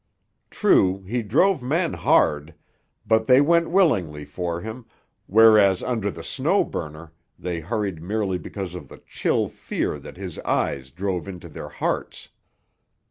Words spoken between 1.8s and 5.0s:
hard; but they went willingly for him,